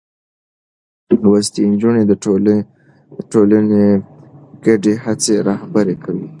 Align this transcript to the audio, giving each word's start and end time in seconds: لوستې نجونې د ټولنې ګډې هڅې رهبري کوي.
لوستې 1.23 1.61
نجونې 1.71 2.03
د 3.17 3.21
ټولنې 3.33 3.85
ګډې 4.65 4.93
هڅې 5.05 5.35
رهبري 5.49 5.95
کوي. 6.03 6.25